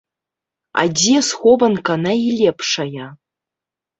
[0.83, 3.05] А дзе схованка найлепшая?